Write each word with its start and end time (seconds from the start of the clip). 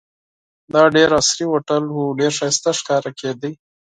دا 0.73 0.83
ډېر 0.95 1.09
عصري 1.19 1.45
هوټل 1.51 1.83
وو، 1.89 2.05
ډېر 2.19 2.31
ښایسته 2.37 2.69
ښکارېده. 2.79 3.51